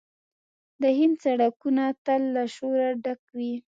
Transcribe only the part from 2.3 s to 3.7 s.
له شوره ډک وي.